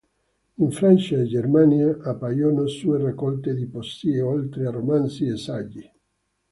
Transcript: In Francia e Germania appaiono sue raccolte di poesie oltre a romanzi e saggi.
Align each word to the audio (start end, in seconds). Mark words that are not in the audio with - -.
In 0.57 0.71
Francia 0.71 1.17
e 1.21 1.25
Germania 1.27 1.95
appaiono 2.01 2.65
sue 2.65 2.97
raccolte 2.99 3.53
di 3.53 3.67
poesie 3.67 4.19
oltre 4.19 4.65
a 4.65 4.71
romanzi 4.71 5.27
e 5.27 5.37
saggi. 5.37 5.91